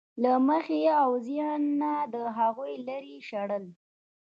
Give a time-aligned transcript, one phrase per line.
[0.23, 3.65] له مخې او ذهنه د هغوی لرې شړل.